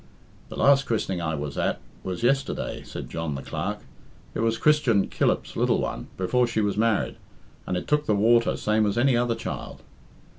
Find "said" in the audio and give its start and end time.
2.81-3.07